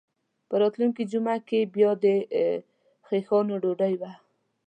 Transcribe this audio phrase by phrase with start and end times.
[0.47, 2.05] په راتلونکې جمعه یې بیا د
[3.07, 4.11] خیښانو ډوډۍ وه.